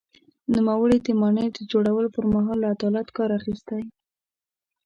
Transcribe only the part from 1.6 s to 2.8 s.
جوړولو پر مهال له